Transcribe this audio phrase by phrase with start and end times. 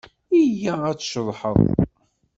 [0.41, 1.59] Iyya ad tceḍḥeḍ!